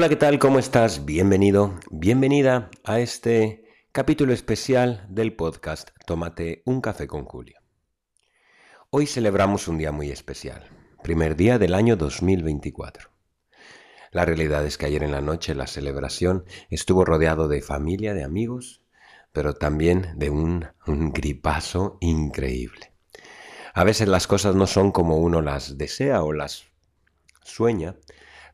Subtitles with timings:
[0.00, 0.38] Hola, ¿qué tal?
[0.38, 1.04] ¿Cómo estás?
[1.04, 7.60] Bienvenido, bienvenida a este capítulo especial del podcast Tómate un café con Julio.
[8.88, 10.64] Hoy celebramos un día muy especial,
[11.02, 13.10] primer día del año 2024.
[14.10, 18.24] La realidad es que ayer en la noche la celebración estuvo rodeado de familia, de
[18.24, 18.80] amigos,
[19.32, 22.94] pero también de un, un gripazo increíble.
[23.74, 26.64] A veces las cosas no son como uno las desea o las
[27.44, 27.96] sueña,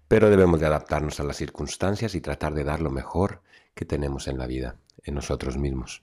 [0.09, 3.43] pero debemos de adaptarnos a las circunstancias y tratar de dar lo mejor
[3.75, 6.03] que tenemos en la vida, en nosotros mismos.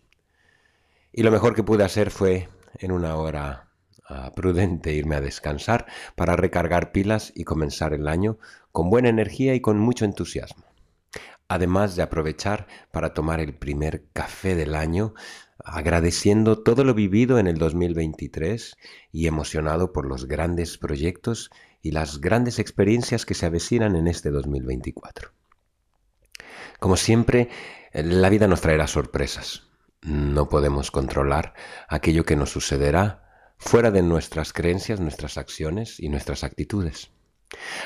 [1.11, 2.49] Y lo mejor que pude hacer fue,
[2.79, 3.69] en una hora
[4.09, 5.85] uh, prudente, irme a descansar
[6.15, 8.37] para recargar pilas y comenzar el año
[8.71, 10.65] con buena energía y con mucho entusiasmo.
[11.47, 15.13] Además de aprovechar para tomar el primer café del año,
[15.63, 18.75] agradeciendo todo lo vivido en el 2023
[19.11, 21.51] y emocionado por los grandes proyectos
[21.83, 25.31] y las grandes experiencias que se avecinan en este 2024.
[26.79, 27.49] Como siempre,
[27.93, 29.67] la vida nos traerá sorpresas.
[30.01, 31.53] No podemos controlar
[31.87, 37.11] aquello que nos sucederá fuera de nuestras creencias, nuestras acciones y nuestras actitudes.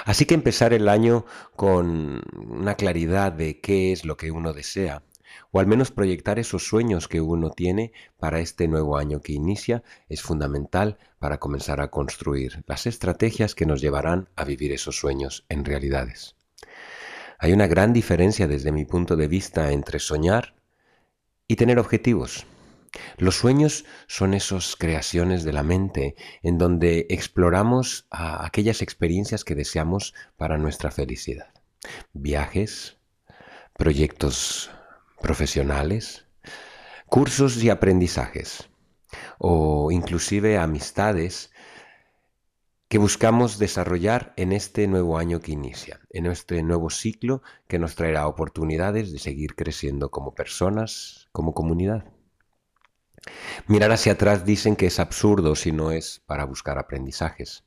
[0.06, 5.04] Así que empezar el año con una claridad de qué es lo que uno desea
[5.52, 9.84] o al menos proyectar esos sueños que uno tiene para este nuevo año que inicia
[10.10, 15.46] es fundamental para comenzar a construir las estrategias que nos llevarán a vivir esos sueños
[15.50, 16.36] en realidades.
[17.40, 20.56] Hay una gran diferencia desde mi punto de vista entre soñar
[21.48, 22.46] y tener objetivos.
[23.18, 30.14] Los sueños son esas creaciones de la mente en donde exploramos aquellas experiencias que deseamos
[30.36, 31.54] para nuestra felicidad.
[32.14, 32.98] Viajes,
[33.78, 34.72] proyectos
[35.22, 36.26] profesionales,
[37.08, 38.70] cursos y aprendizajes
[39.38, 41.52] o inclusive amistades
[42.90, 47.96] que buscamos desarrollar en este nuevo año que inicia, en este nuevo ciclo que nos
[47.96, 52.06] traerá oportunidades de seguir creciendo como personas, como comunidad.
[53.68, 57.66] Mirar hacia atrás dicen que es absurdo si no es para buscar aprendizajes.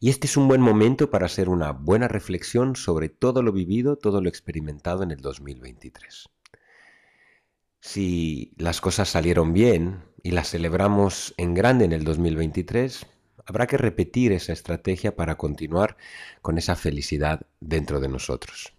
[0.00, 3.96] Y este es un buen momento para hacer una buena reflexión sobre todo lo vivido,
[3.96, 6.28] todo lo experimentado en el 2023.
[7.84, 13.04] Si las cosas salieron bien y las celebramos en grande en el 2023,
[13.44, 15.96] habrá que repetir esa estrategia para continuar
[16.42, 18.72] con esa felicidad dentro de nosotros.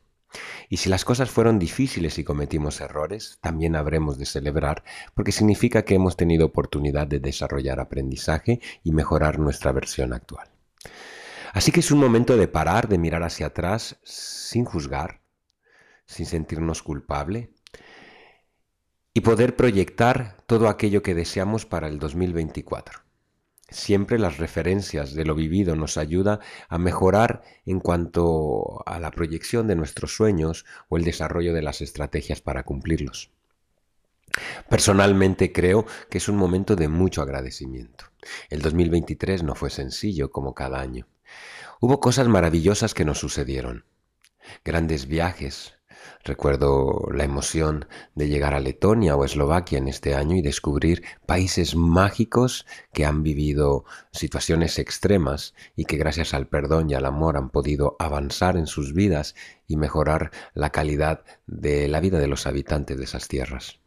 [0.70, 5.84] Y si las cosas fueron difíciles y cometimos errores, también habremos de celebrar porque significa
[5.84, 10.48] que hemos tenido oportunidad de desarrollar aprendizaje y mejorar nuestra versión actual.
[11.52, 15.20] Así que es un momento de parar, de mirar hacia atrás sin juzgar,
[16.06, 17.53] sin sentirnos culpable,
[19.14, 23.02] y poder proyectar todo aquello que deseamos para el 2024.
[23.70, 29.68] Siempre las referencias de lo vivido nos ayuda a mejorar en cuanto a la proyección
[29.68, 33.32] de nuestros sueños o el desarrollo de las estrategias para cumplirlos.
[34.70, 38.06] Personalmente creo que es un momento de mucho agradecimiento.
[38.50, 41.08] El 2023 no fue sencillo como cada año.
[41.80, 43.86] Hubo cosas maravillosas que nos sucedieron.
[44.64, 45.76] Grandes viajes,
[46.24, 51.76] Recuerdo la emoción de llegar a Letonia o Eslovaquia en este año y descubrir países
[51.76, 57.50] mágicos que han vivido situaciones extremas y que gracias al perdón y al amor han
[57.50, 59.36] podido avanzar en sus vidas
[59.68, 63.80] y mejorar la calidad de la vida de los habitantes de esas tierras.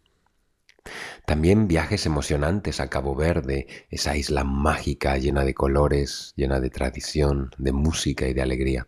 [1.25, 7.51] También viajes emocionantes a Cabo Verde, esa isla mágica llena de colores, llena de tradición,
[7.59, 8.87] de música y de alegría,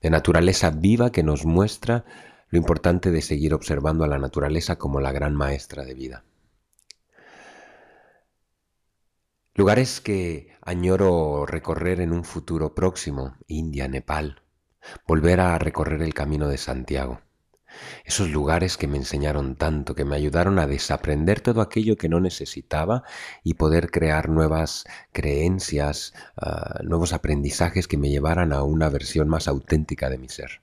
[0.00, 2.04] de naturaleza viva que nos muestra
[2.50, 6.24] lo importante de seguir observando a la naturaleza como la gran maestra de vida.
[9.54, 14.42] Lugares que añoro recorrer en un futuro próximo, India, Nepal,
[15.06, 17.20] volver a recorrer el camino de Santiago.
[18.04, 22.18] Esos lugares que me enseñaron tanto, que me ayudaron a desaprender todo aquello que no
[22.18, 23.04] necesitaba
[23.44, 29.46] y poder crear nuevas creencias, uh, nuevos aprendizajes que me llevaran a una versión más
[29.46, 30.62] auténtica de mi ser.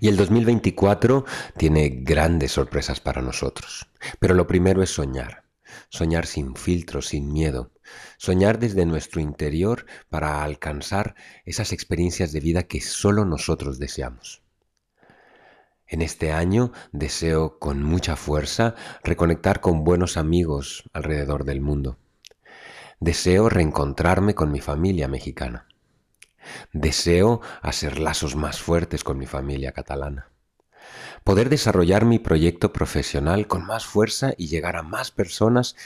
[0.00, 1.24] Y el 2024
[1.56, 3.88] tiene grandes sorpresas para nosotros.
[4.18, 5.44] Pero lo primero es soñar.
[5.88, 7.72] Soñar sin filtros, sin miedo.
[8.18, 11.14] Soñar desde nuestro interior para alcanzar
[11.44, 14.42] esas experiencias de vida que solo nosotros deseamos.
[15.88, 18.74] En este año deseo con mucha fuerza
[19.04, 21.98] reconectar con buenos amigos alrededor del mundo.
[22.98, 25.68] Deseo reencontrarme con mi familia mexicana.
[26.72, 30.30] Deseo hacer lazos más fuertes con mi familia catalana.
[31.24, 35.76] Poder desarrollar mi proyecto profesional con más fuerza y llegar a más personas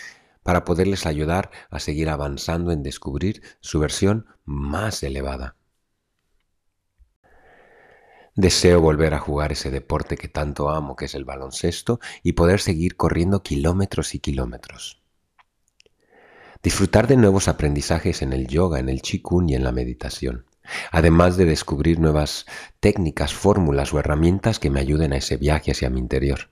[0.43, 5.57] para poderles ayudar a seguir avanzando en descubrir su versión más elevada.
[8.35, 12.61] Deseo volver a jugar ese deporte que tanto amo, que es el baloncesto, y poder
[12.61, 15.03] seguir corriendo kilómetros y kilómetros.
[16.63, 20.47] Disfrutar de nuevos aprendizajes en el yoga, en el chikun y en la meditación,
[20.91, 22.47] además de descubrir nuevas
[22.81, 26.51] técnicas, fórmulas o herramientas que me ayuden a ese viaje hacia mi interior.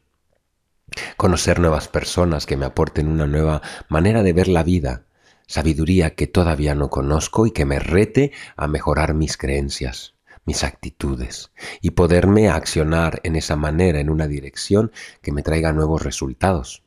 [1.17, 5.05] Conocer nuevas personas que me aporten una nueva manera de ver la vida,
[5.47, 10.15] sabiduría que todavía no conozco y que me rete a mejorar mis creencias
[10.49, 16.03] mis actitudes y poderme accionar en esa manera, en una dirección que me traiga nuevos
[16.03, 16.83] resultados.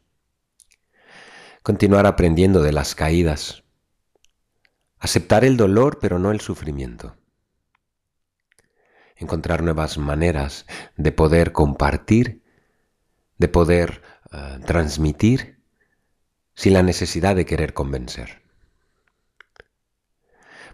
[1.62, 3.64] Continuar aprendiendo de las caídas.
[4.98, 7.16] Aceptar el dolor pero no el sufrimiento.
[9.22, 10.66] Encontrar nuevas maneras
[10.98, 12.44] de poder compartir,
[13.38, 14.02] de poder
[14.34, 15.62] uh, transmitir
[16.54, 18.42] sin la necesidad de querer convencer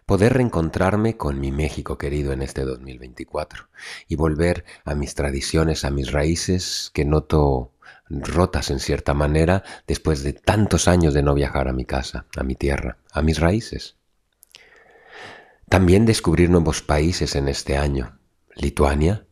[0.07, 3.67] poder reencontrarme con mi México querido en este 2024
[4.07, 7.73] y volver a mis tradiciones, a mis raíces que noto
[8.09, 12.43] rotas en cierta manera después de tantos años de no viajar a mi casa, a
[12.43, 13.97] mi tierra, a mis raíces.
[15.67, 18.16] También descubrir nuevos países en este año.
[18.57, 19.25] Lituania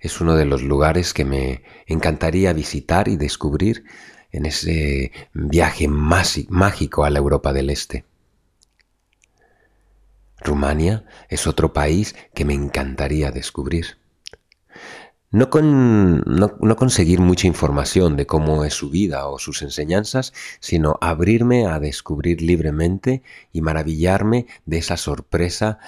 [0.00, 3.84] es uno de los lugares que me encantaría visitar y descubrir
[4.32, 8.04] en ese viaje mágico a la Europa del Este.
[10.38, 13.98] Rumania es otro país que me encantaría descubrir.
[15.30, 21.66] No, no, conseguir mucha información de cómo es su vida o sus enseñanzas, sino abrirme
[21.66, 23.22] a descubrir libremente
[23.52, 25.78] y maravillarme de esa sorpresa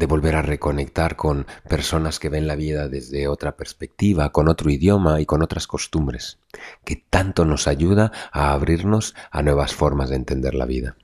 [0.00, 4.70] de volver a reconectar con personas que ven la vida desde otra perspectiva, con otro
[4.70, 6.38] idioma y con otras costumbres,
[6.84, 10.96] que tanto nos ayuda a abrirnos a nuevas formas de entender la vida.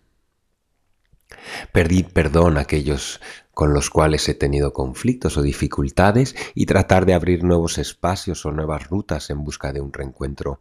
[1.73, 3.21] Pedir perdón a aquellos
[3.53, 8.51] con los cuales he tenido conflictos o dificultades y tratar de abrir nuevos espacios o
[8.51, 10.59] nuevas rutas en busca de un reencuentro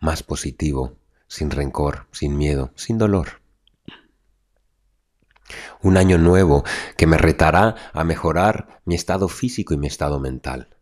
[0.00, 0.94] más positivo,
[1.26, 3.37] sin rencor, sin miedo, sin dolor.
[5.82, 6.64] Un año nuevo
[6.96, 10.76] que me retará a mejorar mi estado físico y mi estado mental.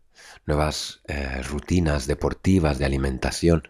[0.45, 3.69] Nuevas eh, rutinas deportivas de alimentación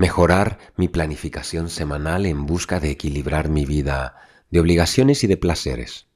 [0.00, 4.14] mejorar mi planificación semanal en busca de equilibrar mi vida
[4.50, 6.06] de obligaciones y de placeres,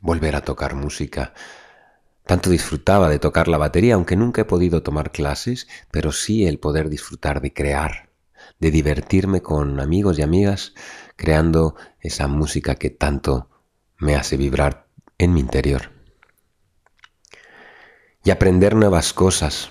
[0.00, 1.34] volver a tocar música.
[2.24, 6.58] Tanto disfrutaba de tocar la batería, aunque nunca he podido tomar clases, pero sí el
[6.58, 8.05] poder disfrutar de crear,
[8.58, 10.74] de divertirme con amigos y amigas,
[11.16, 13.50] creando esa música que tanto
[13.98, 14.88] me hace vibrar
[15.18, 15.92] en mi interior.
[18.24, 19.70] Y aprender nuevas cosas,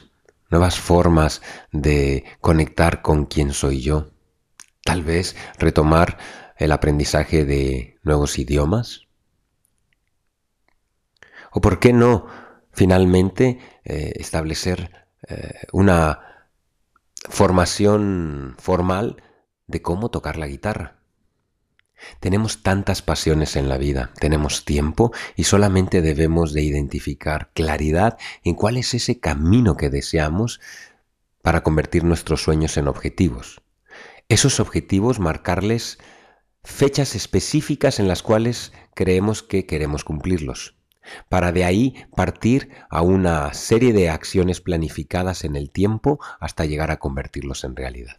[0.50, 1.42] nuevas formas
[1.72, 4.12] de conectar con quién soy yo.
[4.84, 6.18] Tal vez retomar
[6.58, 9.02] el aprendizaje de nuevos idiomas.
[11.52, 12.28] O por qué no,
[12.72, 16.35] finalmente, eh, establecer eh, una
[17.30, 19.22] formación formal
[19.68, 21.00] de cómo tocar la guitarra.
[22.20, 28.56] Tenemos tantas pasiones en la vida, tenemos tiempo y solamente debemos de identificar claridad en
[28.56, 30.60] cuál es ese camino que deseamos
[31.42, 33.62] para convertir nuestros sueños en objetivos.
[34.28, 36.00] Esos objetivos marcarles
[36.64, 40.75] fechas específicas en las cuales creemos que queremos cumplirlos,
[41.30, 46.92] para de ahí partir a una serie de acciones planificadas en el tiempo hasta llegar
[46.92, 48.18] a convertirlos en realidad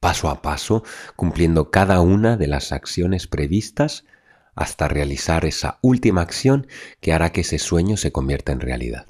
[0.00, 0.84] paso a paso,
[1.16, 4.04] cumpliendo cada una de las acciones previstas
[4.54, 6.68] hasta realizar esa última acción
[7.00, 9.06] que hará que ese sueño se convierta en realidad.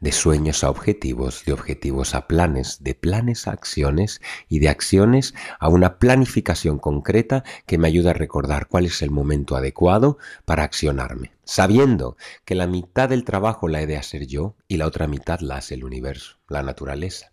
[0.00, 5.34] De sueños a objetivos, de objetivos a planes, de planes a acciones y de acciones
[5.58, 10.64] a una planificación concreta que me ayuda a recordar cuál es el momento adecuado para
[10.64, 15.06] accionarme, sabiendo que la mitad del trabajo la he de hacer yo y la otra
[15.06, 17.32] mitad la hace el universo, la naturaleza,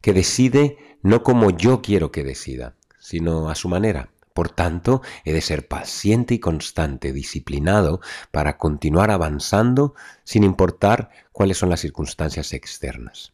[0.00, 4.10] que decide no como yo quiero que decida, sino a su manera.
[4.36, 11.56] Por tanto, he de ser paciente y constante, disciplinado, para continuar avanzando sin importar cuáles
[11.56, 13.32] son las circunstancias externas.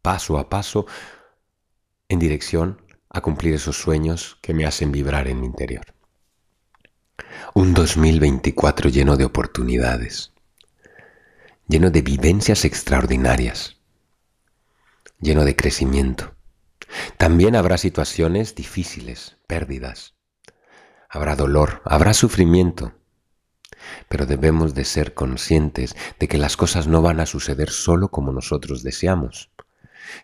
[0.00, 0.86] Paso a paso,
[2.08, 5.84] en dirección a cumplir esos sueños que me hacen vibrar en mi interior.
[7.52, 10.32] Un 2024 lleno de oportunidades,
[11.68, 13.76] lleno de vivencias extraordinarias
[15.20, 16.34] lleno de crecimiento.
[17.16, 20.14] También habrá situaciones difíciles, pérdidas.
[21.08, 22.94] Habrá dolor, habrá sufrimiento.
[24.08, 28.32] Pero debemos de ser conscientes de que las cosas no van a suceder solo como
[28.32, 29.50] nosotros deseamos.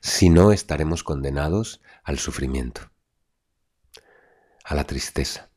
[0.01, 2.91] Si no, estaremos condenados al sufrimiento,
[4.65, 5.51] a la tristeza,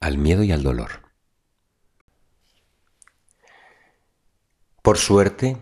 [0.00, 1.02] al miedo y al dolor.
[4.82, 5.58] Por suerte,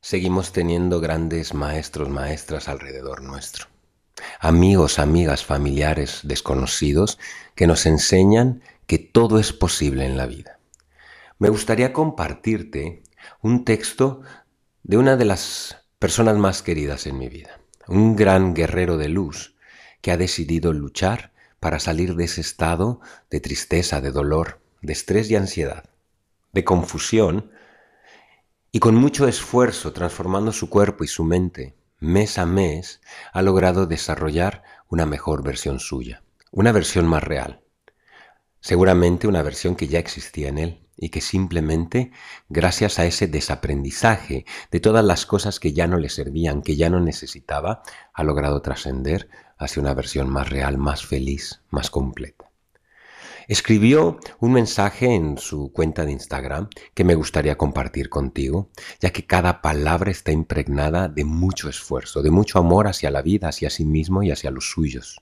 [0.00, 3.75] seguimos teniendo grandes maestros, maestras alrededor nuestro.
[4.40, 7.18] Amigos, amigas, familiares, desconocidos,
[7.54, 10.58] que nos enseñan que todo es posible en la vida.
[11.38, 13.02] Me gustaría compartirte
[13.42, 14.22] un texto
[14.82, 19.56] de una de las personas más queridas en mi vida, un gran guerrero de luz
[20.00, 23.00] que ha decidido luchar para salir de ese estado
[23.30, 25.90] de tristeza, de dolor, de estrés y ansiedad,
[26.52, 27.50] de confusión
[28.70, 33.00] y con mucho esfuerzo transformando su cuerpo y su mente mes a mes,
[33.32, 37.62] ha logrado desarrollar una mejor versión suya, una versión más real.
[38.60, 42.12] Seguramente una versión que ya existía en él y que simplemente,
[42.48, 46.90] gracias a ese desaprendizaje de todas las cosas que ya no le servían, que ya
[46.90, 52.45] no necesitaba, ha logrado trascender hacia una versión más real, más feliz, más completa.
[53.48, 59.24] Escribió un mensaje en su cuenta de Instagram que me gustaría compartir contigo, ya que
[59.24, 63.84] cada palabra está impregnada de mucho esfuerzo, de mucho amor hacia la vida, hacia sí
[63.84, 65.20] mismo y hacia los suyos,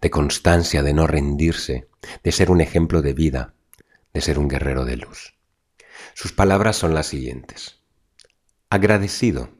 [0.00, 1.88] de constancia, de no rendirse,
[2.24, 3.54] de ser un ejemplo de vida,
[4.14, 5.34] de ser un guerrero de luz.
[6.14, 7.80] Sus palabras son las siguientes.
[8.70, 9.50] Agradecido.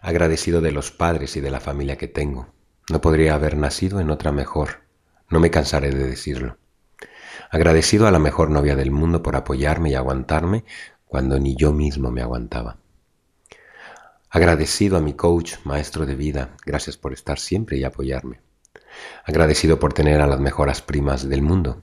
[0.00, 2.52] Agradecido de los padres y de la familia que tengo.
[2.90, 4.82] No podría haber nacido en otra mejor.
[5.30, 6.58] No me cansaré de decirlo.
[7.52, 10.64] Agradecido a la mejor novia del mundo por apoyarme y aguantarme
[11.04, 12.78] cuando ni yo mismo me aguantaba.
[14.30, 18.40] Agradecido a mi coach, maestro de vida, gracias por estar siempre y apoyarme.
[19.26, 21.82] Agradecido por tener a las mejores primas del mundo.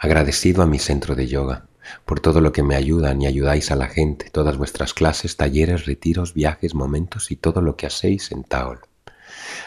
[0.00, 1.68] Agradecido a mi centro de yoga,
[2.04, 5.86] por todo lo que me ayudan y ayudáis a la gente, todas vuestras clases, talleres,
[5.86, 8.80] retiros, viajes, momentos y todo lo que hacéis en Taol.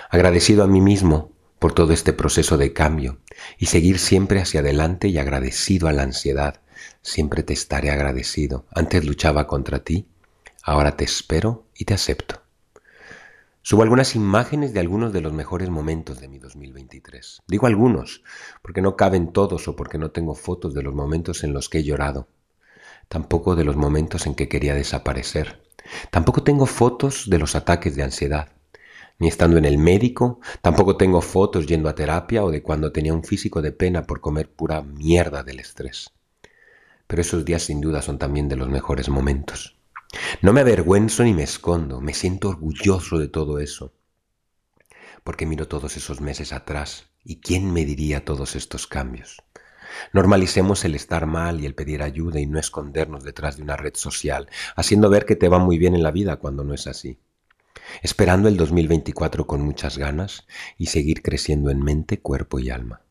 [0.09, 3.19] Agradecido a mí mismo por todo este proceso de cambio
[3.57, 6.61] y seguir siempre hacia adelante y agradecido a la ansiedad.
[7.01, 8.65] Siempre te estaré agradecido.
[8.71, 10.07] Antes luchaba contra ti,
[10.63, 12.41] ahora te espero y te acepto.
[13.61, 17.41] Subo algunas imágenes de algunos de los mejores momentos de mi 2023.
[17.45, 18.23] Digo algunos,
[18.61, 21.79] porque no caben todos o porque no tengo fotos de los momentos en los que
[21.79, 22.29] he llorado.
[23.09, 25.61] Tampoco de los momentos en que quería desaparecer.
[26.09, 28.49] Tampoco tengo fotos de los ataques de ansiedad
[29.19, 33.13] ni estando en el médico, tampoco tengo fotos yendo a terapia o de cuando tenía
[33.13, 36.13] un físico de pena por comer pura mierda del estrés.
[37.05, 39.77] Pero esos días sin duda son también de los mejores momentos.
[40.41, 43.93] No me avergüenzo ni me escondo, me siento orgulloso de todo eso.
[45.23, 49.43] Porque miro todos esos meses atrás y quién me diría todos estos cambios.
[50.13, 53.95] Normalicemos el estar mal y el pedir ayuda y no escondernos detrás de una red
[53.95, 57.19] social, haciendo ver que te va muy bien en la vida cuando no es así
[58.01, 60.45] esperando el 2024 con muchas ganas
[60.77, 63.01] y seguir creciendo en mente, cuerpo y alma.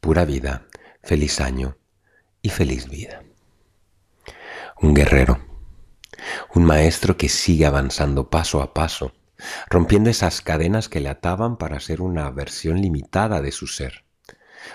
[0.00, 0.66] Pura vida,
[1.02, 1.76] feliz año
[2.42, 3.22] y feliz vida.
[4.80, 5.40] Un guerrero,
[6.54, 9.12] un maestro que sigue avanzando paso a paso,
[9.68, 14.04] rompiendo esas cadenas que le ataban para ser una versión limitada de su ser,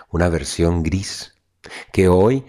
[0.09, 1.35] una versión gris,
[1.91, 2.45] que hoy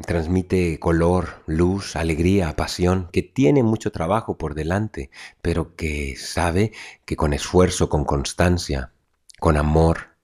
[0.00, 5.10] transmite color, luz, alegría, pasión, que tiene mucho trabajo por delante,
[5.42, 6.72] pero que sabe
[7.04, 8.92] que con esfuerzo, con constancia,
[9.38, 10.16] con amor,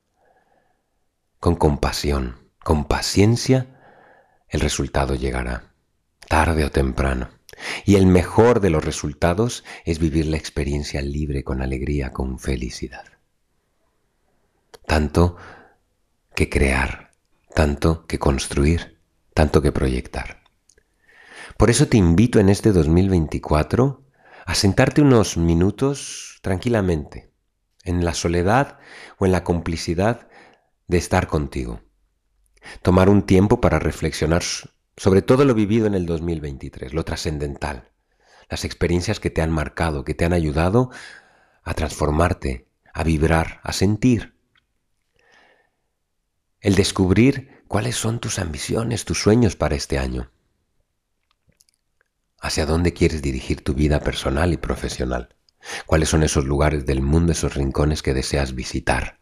[1.39, 3.67] con compasión, con paciencia,
[4.49, 5.73] el resultado llegará,
[6.29, 7.29] tarde o temprano.
[7.85, 13.05] Y el mejor de los resultados es vivir la experiencia libre con alegría, con felicidad.
[14.87, 15.37] Tanto
[16.35, 17.11] que crear,
[17.55, 18.98] tanto que construir
[19.39, 20.43] tanto que proyectar.
[21.57, 24.05] Por eso te invito en este 2024
[24.45, 27.31] a sentarte unos minutos tranquilamente,
[27.85, 28.81] en la soledad
[29.17, 30.27] o en la complicidad
[30.89, 31.83] de estar contigo.
[32.83, 34.43] Tomar un tiempo para reflexionar
[34.97, 37.93] sobre todo lo vivido en el 2023, lo trascendental,
[38.51, 40.91] las experiencias que te han marcado, que te han ayudado
[41.63, 44.35] a transformarte, a vibrar, a sentir.
[46.61, 50.31] El descubrir ¿Cuáles son tus ambiciones, tus sueños para este año?
[52.41, 55.37] ¿Hacia dónde quieres dirigir tu vida personal y profesional?
[55.85, 59.21] ¿Cuáles son esos lugares del mundo, esos rincones que deseas visitar?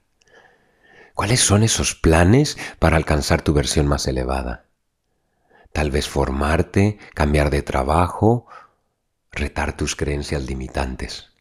[1.15, 4.67] ¿Cuáles son esos planes para alcanzar tu versión más elevada?
[5.73, 8.47] Tal vez formarte, cambiar de trabajo,
[9.33, 11.33] retar tus creencias limitantes.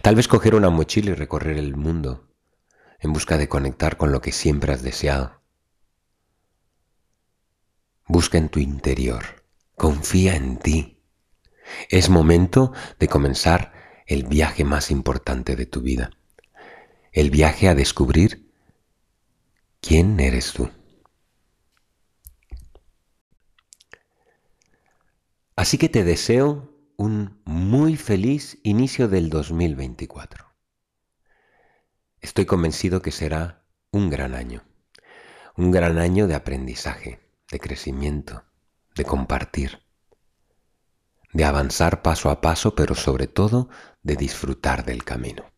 [0.00, 2.28] Tal vez coger una mochila y recorrer el mundo
[2.98, 5.41] en busca de conectar con lo que siempre has deseado.
[8.22, 9.42] Busca en tu interior.
[9.74, 11.02] Confía en ti.
[11.88, 13.72] Es momento de comenzar
[14.06, 16.12] el viaje más importante de tu vida.
[17.10, 18.48] El viaje a descubrir
[19.80, 20.70] quién eres tú.
[25.56, 30.46] Así que te deseo un muy feliz inicio del 2024.
[32.20, 34.62] Estoy convencido que será un gran año,
[35.56, 37.21] un gran año de aprendizaje,
[37.52, 38.44] de crecimiento,
[38.96, 39.82] de compartir,
[41.32, 43.68] de avanzar paso a paso, pero sobre todo
[44.02, 45.52] de disfrutar del camino.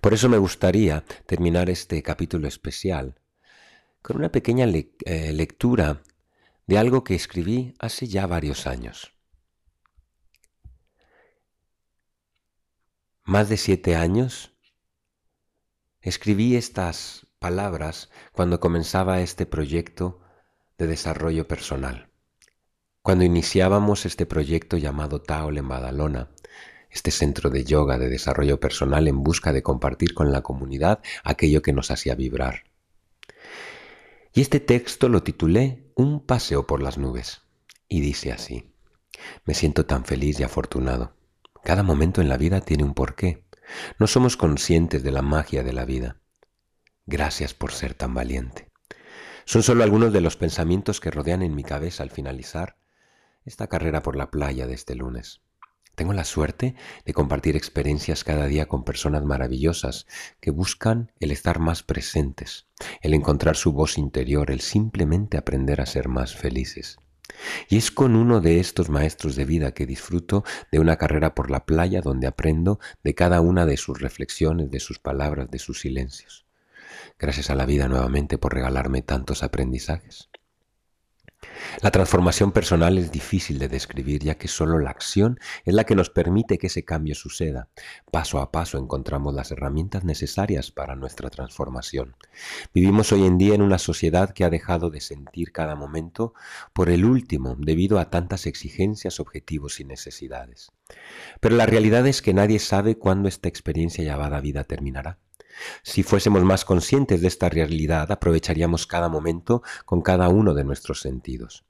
[0.00, 3.18] Por eso me gustaría terminar este capítulo especial
[4.02, 6.02] con una pequeña eh, lectura
[6.66, 9.12] de algo que escribí hace ya varios años.
[13.24, 14.54] Más de siete años
[16.02, 20.20] escribí estas palabras cuando comenzaba este proyecto
[20.80, 22.08] de desarrollo personal.
[23.02, 26.30] Cuando iniciábamos este proyecto llamado Taol en Badalona,
[26.90, 31.60] este centro de yoga de desarrollo personal en busca de compartir con la comunidad aquello
[31.62, 32.64] que nos hacía vibrar.
[34.32, 37.42] Y este texto lo titulé Un paseo por las nubes.
[37.88, 38.72] Y dice así,
[39.44, 41.14] me siento tan feliz y afortunado.
[41.62, 43.44] Cada momento en la vida tiene un porqué.
[43.98, 46.20] No somos conscientes de la magia de la vida.
[47.06, 48.69] Gracias por ser tan valiente.
[49.44, 52.76] Son solo algunos de los pensamientos que rodean en mi cabeza al finalizar
[53.44, 55.40] esta carrera por la playa de este lunes.
[55.94, 60.06] Tengo la suerte de compartir experiencias cada día con personas maravillosas
[60.40, 62.66] que buscan el estar más presentes,
[63.02, 66.98] el encontrar su voz interior, el simplemente aprender a ser más felices.
[67.68, 71.50] Y es con uno de estos maestros de vida que disfruto de una carrera por
[71.50, 75.80] la playa donde aprendo de cada una de sus reflexiones, de sus palabras, de sus
[75.80, 76.46] silencios.
[77.20, 80.30] Gracias a la vida nuevamente por regalarme tantos aprendizajes.
[81.82, 85.94] La transformación personal es difícil de describir ya que solo la acción es la que
[85.94, 87.68] nos permite que ese cambio suceda.
[88.10, 92.16] Paso a paso encontramos las herramientas necesarias para nuestra transformación.
[92.72, 96.32] Vivimos hoy en día en una sociedad que ha dejado de sentir cada momento
[96.72, 100.72] por el último debido a tantas exigencias, objetivos y necesidades.
[101.40, 105.18] Pero la realidad es que nadie sabe cuándo esta experiencia llamada vida terminará.
[105.82, 111.00] Si fuésemos más conscientes de esta realidad, aprovecharíamos cada momento con cada uno de nuestros
[111.00, 111.64] sentidos.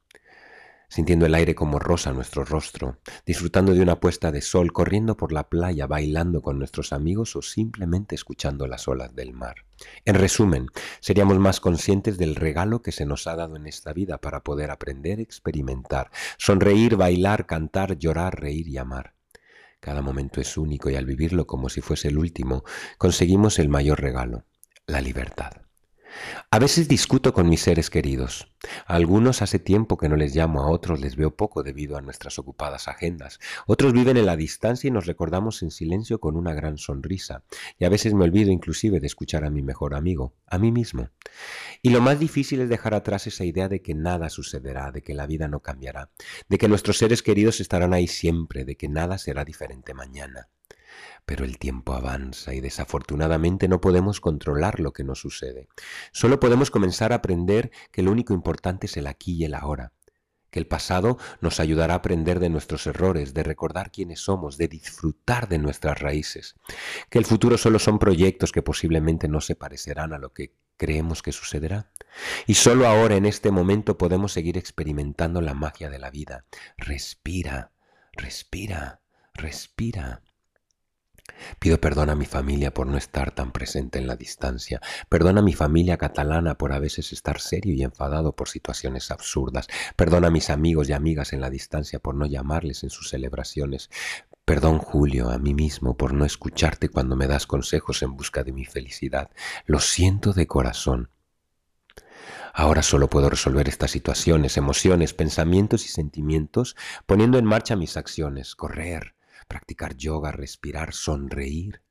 [0.89, 5.33] Sintiendo el aire como rosa nuestro rostro, disfrutando de una puesta de sol, corriendo por
[5.33, 9.67] la playa, bailando con nuestros amigos o simplemente escuchando las olas del mar.
[10.05, 10.67] En resumen,
[10.99, 14.73] seríamos más conscientes del regalo que se nos ha dado en esta vida para poder
[14.73, 19.20] aprender, experimentar, sonreír, bailar, cantar, llorar, reír y amar.
[19.81, 22.65] Cada momento es único y al vivirlo como si fuese el último,
[22.99, 24.45] conseguimos el mayor regalo,
[24.87, 25.70] la libertad.
[26.51, 28.53] A veces discuto con mis seres queridos.
[28.87, 32.03] A algunos hace tiempo que no les llamo, a otros les veo poco debido a
[32.03, 33.39] nuestras ocupadas agendas.
[33.67, 37.45] Otros viven en la distancia y nos recordamos en silencio con una gran sonrisa.
[37.79, 41.09] Y a veces me olvido inclusive de escuchar a mi mejor amigo, a mí mismo.
[41.83, 45.15] Y lo más difícil es dejar atrás esa idea de que nada sucederá, de que
[45.15, 46.11] la vida no cambiará,
[46.49, 50.49] de que nuestros seres queridos estarán ahí siempre, de que nada será diferente mañana.
[51.31, 55.69] Pero el tiempo avanza y desafortunadamente no podemos controlar lo que nos sucede.
[56.11, 59.93] Solo podemos comenzar a aprender que lo único importante es el aquí y el ahora
[60.51, 64.67] que el pasado nos ayudará a aprender de nuestros errores, de recordar quiénes somos, de
[64.67, 66.57] disfrutar de nuestras raíces,
[67.09, 71.23] que el futuro solo son proyectos que posiblemente no se parecerán a lo que creemos
[71.23, 71.93] que sucederá.
[72.49, 76.45] Y solo ahora, en este momento, podemos seguir experimentando la magia de la vida.
[76.77, 77.71] Respira,
[78.17, 80.25] respira, respira.
[81.59, 84.81] Pido perdón a mi familia por no estar tan presente en la distancia.
[85.09, 89.67] Perdón a mi familia catalana por a veces estar serio y enfadado por situaciones absurdas.
[89.97, 93.91] Perdón a mis amigos y amigas en la distancia por no llamarles en sus celebraciones.
[94.45, 98.53] Perdón, Julio, a mí mismo por no escucharte cuando me das consejos en busca de
[98.53, 99.31] mi felicidad.
[99.65, 101.11] Lo siento de corazón.
[102.53, 108.57] Ahora solo puedo resolver estas situaciones, emociones, pensamientos y sentimientos poniendo en marcha mis acciones,
[108.57, 109.15] correr,
[109.51, 111.83] practicar yoga, respirar, sonreír,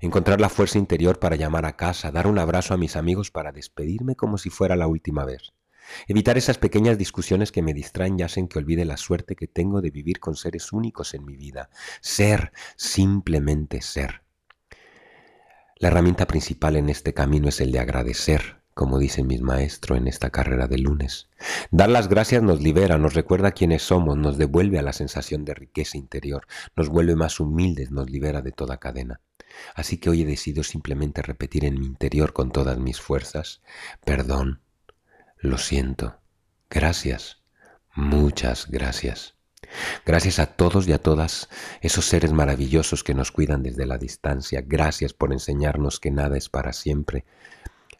[0.00, 3.50] encontrar la fuerza interior para llamar a casa, dar un abrazo a mis amigos para
[3.50, 5.52] despedirme como si fuera la última vez.
[6.06, 9.82] Evitar esas pequeñas discusiones que me distraen y hacen que olvide la suerte que tengo
[9.82, 11.68] de vivir con seres únicos en mi vida.
[12.00, 14.22] Ser, simplemente ser.
[15.76, 20.08] La herramienta principal en este camino es el de agradecer, como dicen mis maestros en
[20.08, 21.28] esta carrera de lunes.
[21.70, 25.54] Dar las gracias nos libera, nos recuerda quiénes somos, nos devuelve a la sensación de
[25.54, 29.20] riqueza interior, nos vuelve más humildes, nos libera de toda cadena.
[29.74, 33.62] Así que hoy he decidido simplemente repetir en mi interior con todas mis fuerzas,
[34.04, 34.60] perdón,
[35.38, 36.18] lo siento,
[36.68, 37.42] gracias,
[37.94, 39.34] muchas gracias.
[40.04, 41.48] Gracias a todos y a todas
[41.80, 44.62] esos seres maravillosos que nos cuidan desde la distancia.
[44.64, 47.24] Gracias por enseñarnos que nada es para siempre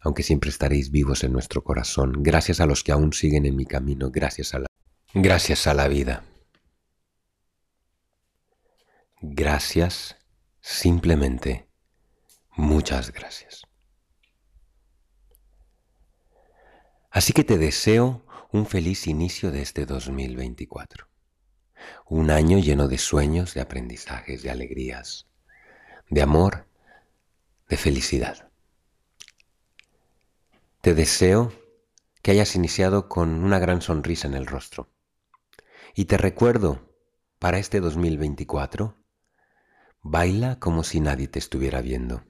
[0.05, 2.23] aunque siempre estaréis vivos en nuestro corazón.
[2.23, 4.67] Gracias a los que aún siguen en mi camino, gracias a la,
[5.15, 6.25] gracias a la vida.
[9.27, 10.17] gracias,
[10.61, 11.67] simplemente
[12.57, 13.63] muchas gracias.
[17.11, 21.09] Así que te deseo un feliz inicio de este 2024.
[22.07, 25.27] Un año lleno de sueños, de aprendizajes, de alegrías,
[26.11, 26.67] de amor,
[27.69, 28.51] de felicidad.
[30.85, 31.51] Te deseo
[32.21, 34.93] que hayas iniciado con una gran sonrisa en el rostro.
[35.95, 36.95] Y te recuerdo,
[37.39, 38.95] para este 2024,
[40.03, 42.25] baila como si nadie te estuviera viendo.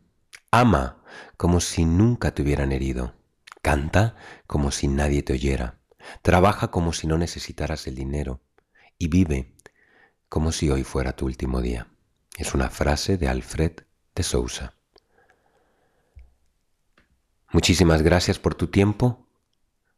[0.52, 1.02] Ama
[1.36, 3.16] como si nunca te hubieran herido.
[3.60, 4.14] Canta
[4.46, 5.80] como si nadie te oyera.
[6.22, 8.40] Trabaja como si no necesitaras el dinero.
[8.98, 9.56] Y vive
[10.28, 11.88] como si hoy fuera tu último día.
[12.38, 13.72] Es una frase de Alfred
[14.14, 14.76] de Sousa.
[17.54, 19.28] Muchísimas gracias por tu tiempo.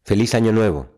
[0.05, 0.91] Feliz año nuevo.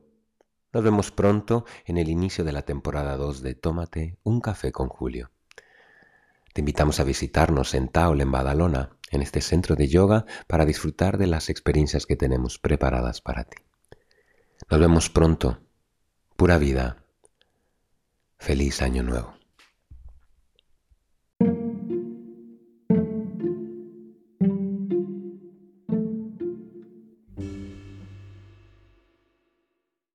[0.72, 4.88] Nos vemos pronto en el inicio de la temporada 2 de Tómate un café con
[4.88, 5.30] Julio.
[6.52, 11.16] Te invitamos a visitarnos en Taol, en Badalona, en este centro de yoga para disfrutar
[11.16, 13.58] de las experiencias que tenemos preparadas para ti.
[14.68, 15.60] Nos vemos pronto.
[16.34, 17.04] Pura vida.
[18.36, 19.37] Feliz año nuevo.